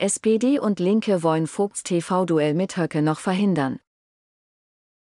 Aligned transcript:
SPD 0.00 0.60
und 0.60 0.78
Linke 0.78 1.24
wollen 1.24 1.48
Vogts 1.48 1.82
TV-Duell 1.82 2.54
mit 2.54 2.76
Höcke 2.76 3.02
noch 3.02 3.18
verhindern. 3.18 3.80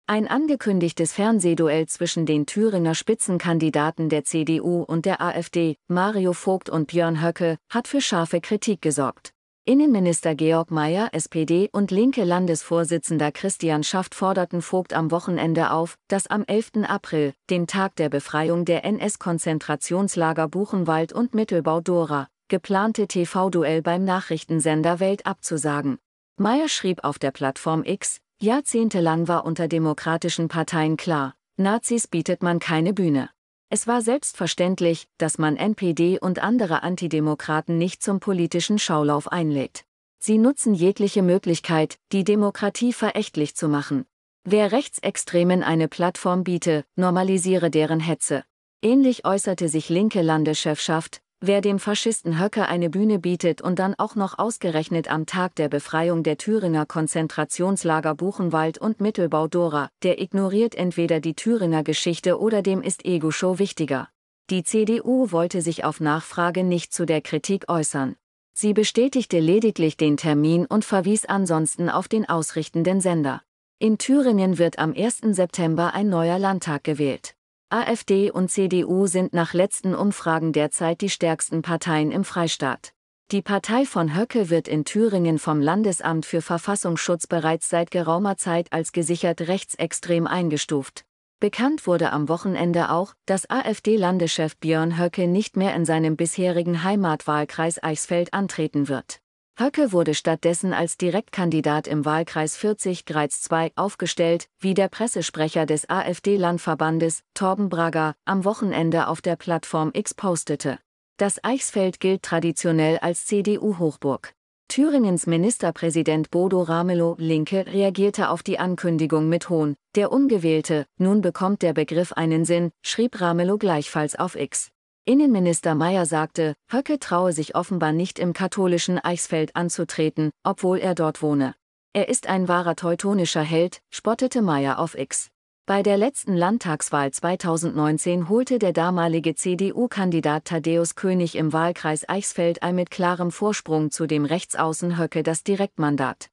Ein 0.06 0.28
angekündigtes 0.28 1.12
Fernsehduell 1.12 1.88
zwischen 1.88 2.28
den 2.28 2.46
Thüringer 2.46 2.94
Spitzenkandidaten 2.94 4.10
der 4.10 4.26
CDU 4.26 4.84
und 4.84 5.08
der 5.08 5.22
AfD, 5.22 5.78
Mario 5.88 6.34
Vogt 6.34 6.70
und 6.70 6.86
Björn 6.86 7.20
Höcke, 7.20 7.58
hat 7.68 7.88
für 7.88 8.00
scharfe 8.00 8.42
Kritik 8.42 8.84
gesorgt. 8.84 9.32
Innenminister 9.66 10.36
Georg 10.36 10.70
Mayer, 10.70 11.10
SPD 11.14 11.68
und 11.72 11.90
linke 11.90 12.24
Landesvorsitzender 12.24 13.32
Christian 13.32 13.84
Schaft 13.84 14.14
forderten 14.14 14.62
Vogt 14.62 14.94
am 14.94 15.10
Wochenende 15.10 15.72
auf, 15.72 15.98
dass 16.10 16.28
am 16.28 16.44
11. 16.46 16.84
April, 16.88 17.34
dem 17.50 17.66
Tag 17.66 17.96
der 17.96 18.10
Befreiung 18.10 18.66
der 18.66 18.86
NS-Konzentrationslager 18.86 20.48
Buchenwald 20.48 21.12
und 21.12 21.34
Mittelbau-Dora, 21.34 22.28
geplante 22.48 23.08
TV-Duell 23.08 23.82
beim 23.82 24.04
Nachrichtensender 24.04 25.00
Welt 25.00 25.26
abzusagen. 25.26 25.98
Mayer 26.38 26.70
schrieb 26.70 27.04
auf 27.04 27.18
der 27.18 27.32
Plattform 27.32 27.84
X, 27.84 28.20
Jahrzehntelang 28.40 29.28
war 29.28 29.46
unter 29.46 29.68
demokratischen 29.68 30.48
Parteien 30.48 30.98
klar, 30.98 31.36
Nazis 31.58 32.08
bietet 32.08 32.44
man 32.44 32.60
keine 32.60 32.94
Bühne. 32.94 33.30
Es 33.70 33.88
war 33.88 34.02
selbstverständlich, 34.02 35.08
dass 35.18 35.38
man 35.38 35.58
NPD 35.58 36.20
und 36.20 36.40
andere 36.40 36.84
Antidemokraten 36.84 37.78
nicht 37.78 38.04
zum 38.04 38.20
politischen 38.20 38.78
Schaulauf 38.78 39.32
einlädt. 39.32 39.86
Sie 40.20 40.38
nutzen 40.38 40.74
jegliche 40.74 41.24
Möglichkeit, 41.24 41.98
die 42.12 42.24
Demokratie 42.24 42.94
verächtlich 42.94 43.56
zu 43.56 43.68
machen. 43.68 44.06
Wer 44.44 44.72
Rechtsextremen 44.72 45.64
eine 45.64 45.88
Plattform 45.88 46.44
biete, 46.44 46.86
normalisiere 46.96 47.72
deren 47.72 48.00
Hetze. 48.00 48.44
Ähnlich 48.82 49.26
äußerte 49.26 49.70
sich 49.70 49.90
linke 49.90 50.22
Landeschefschaft, 50.22 51.22
Wer 51.42 51.62
dem 51.62 51.80
Faschisten 51.80 52.40
Höcke 52.40 52.68
eine 52.68 52.90
Bühne 52.90 53.20
bietet 53.20 53.62
und 53.62 53.78
dann 53.78 53.94
auch 53.96 54.16
noch 54.16 54.40
ausgerechnet 54.40 55.12
am 55.12 55.26
Tag 55.26 55.54
der 55.56 55.70
Befreiung 55.70 56.24
der 56.24 56.38
Thüringer 56.38 56.86
Konzentrationslager 56.86 58.16
Buchenwald 58.16 58.78
und 58.78 59.02
Mittelbau 59.02 59.48
Dora, 59.48 59.90
der 60.02 60.20
ignoriert 60.22 60.76
entweder 60.76 61.20
die 61.20 61.36
Thüringer 61.36 61.84
Geschichte 61.84 62.40
oder 62.40 62.62
dem 62.62 62.82
ist 62.82 63.06
Ego-Show 63.06 63.60
wichtiger. 63.60 64.10
Die 64.50 64.64
CDU 64.64 65.32
wollte 65.32 65.62
sich 65.62 65.84
auf 65.84 66.00
Nachfrage 66.00 66.64
nicht 66.64 66.94
zu 66.94 67.06
der 67.06 67.22
Kritik 67.22 67.66
äußern. 67.68 68.16
Sie 68.54 68.74
bestätigte 68.74 69.40
lediglich 69.40 69.98
den 69.98 70.18
Termin 70.18 70.66
und 70.66 70.86
verwies 70.86 71.26
ansonsten 71.26 71.90
auf 71.90 72.08
den 72.08 72.28
ausrichtenden 72.30 73.02
Sender. 73.02 73.42
In 73.78 73.98
Thüringen 73.98 74.58
wird 74.58 74.80
am 74.80 74.94
1. 74.94 75.20
September 75.32 75.94
ein 75.94 76.08
neuer 76.08 76.40
Landtag 76.40 76.86
gewählt. 76.86 77.36
AfD 77.70 78.30
und 78.30 78.52
CDU 78.52 79.08
sind 79.08 79.34
nach 79.34 79.56
letzten 79.56 79.96
Umfragen 79.96 80.54
derzeit 80.54 81.02
die 81.02 81.10
stärksten 81.10 81.64
Parteien 81.64 82.12
im 82.12 82.24
Freistaat. 82.24 82.94
Die 83.32 83.42
Partei 83.42 83.86
von 83.86 84.16
Höcke 84.16 84.52
wird 84.52 84.68
in 84.68 84.86
Thüringen 84.86 85.40
vom 85.40 85.60
Landesamt 85.60 86.28
für 86.28 86.44
Verfassungsschutz 86.44 87.26
bereits 87.26 87.70
seit 87.70 87.90
geraumer 87.90 88.38
Zeit 88.38 88.72
als 88.72 88.92
gesichert 88.92 89.42
rechtsextrem 89.42 90.28
eingestuft. 90.28 91.06
Bekannt 91.40 91.88
wurde 91.88 92.12
am 92.12 92.30
Wochenende 92.30 92.92
auch, 92.92 93.16
dass 93.26 93.50
AfD-Landeschef 93.50 94.58
Björn 94.58 95.00
Höcke 95.00 95.28
nicht 95.28 95.58
mehr 95.58 95.76
in 95.76 95.86
seinem 95.86 96.16
bisherigen 96.16 96.84
Heimatwahlkreis 96.84 97.82
Eichsfeld 97.82 98.32
antreten 98.36 98.90
wird. 98.90 99.22
Höcke 99.58 99.94
wurde 99.94 100.16
stattdessen 100.16 100.74
als 100.74 100.98
Direktkandidat 100.98 101.88
im 101.88 102.04
Wahlkreis 102.04 102.58
40 102.58 103.06
Greiz 103.06 103.48
II 103.50 103.72
aufgestellt, 103.78 104.50
wie 104.60 104.74
der 104.74 104.90
Pressesprecher 104.90 105.66
des 105.66 105.90
AfD-Landverbandes, 105.90 107.24
Torben 107.34 107.70
Brager, 107.70 108.16
am 108.26 108.44
Wochenende 108.44 109.08
auf 109.08 109.22
der 109.22 109.38
Plattform 109.38 109.92
X 109.94 110.14
postete. 110.14 110.80
Das 111.16 111.42
Eichsfeld 111.42 112.02
gilt 112.02 112.24
traditionell 112.24 112.98
als 112.98 113.28
CDU-Hochburg. 113.28 114.34
Thüringens 114.68 115.26
Ministerpräsident 115.26 116.32
Bodo 116.32 116.62
Ramelow, 116.62 117.16
Linke, 117.18 117.66
reagierte 117.66 118.32
auf 118.32 118.44
die 118.44 118.60
Ankündigung 118.60 119.30
mit 119.30 119.48
Hohn. 119.48 119.76
Der 119.96 120.12
Ungewählte, 120.12 120.86
nun 120.98 121.22
bekommt 121.22 121.62
der 121.62 121.72
Begriff 121.72 122.12
einen 122.12 122.44
Sinn, 122.44 122.72
schrieb 122.82 123.22
Ramelow 123.22 123.58
gleichfalls 123.58 124.20
auf 124.20 124.36
X. 124.36 124.72
Innenminister 125.08 125.76
Mayer 125.76 126.08
sagte, 126.08 126.56
Höcke 126.68 126.98
traue 126.98 127.32
sich 127.32 127.54
offenbar 127.54 127.92
nicht 127.92 128.18
im 128.18 128.34
katholischen 128.34 128.98
Eichsfeld 128.98 129.56
anzutreten, 129.56 130.32
obwohl 130.44 130.80
er 130.80 130.96
dort 130.96 131.22
wohne. 131.22 131.54
Er 131.94 132.10
ist 132.10 132.26
ein 132.26 132.48
wahrer 132.48 132.76
teutonischer 132.76 133.44
Held, 133.44 133.82
spottete 133.92 134.42
Mayer 134.42 134.80
auf 134.80 134.98
X. 134.98 135.30
Bei 135.68 135.84
der 135.84 135.98
letzten 135.98 136.36
Landtagswahl 136.36 137.12
2019 137.12 138.30
holte 138.30 138.58
der 138.58 138.74
damalige 138.74 139.36
CDU-Kandidat 139.36 140.46
Thaddäus 140.46 140.96
König 140.96 141.36
im 141.36 141.54
Wahlkreis 141.54 142.10
Eichsfeld 142.10 142.64
ein 142.64 142.74
mit 142.74 142.90
klarem 142.90 143.30
Vorsprung 143.30 143.92
zu 143.92 144.08
dem 144.08 144.26
Rechtsaußen 144.26 144.98
Höcke 144.98 145.22
das 145.22 145.44
Direktmandat. 145.44 146.32